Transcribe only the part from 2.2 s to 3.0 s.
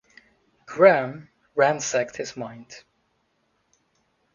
mind.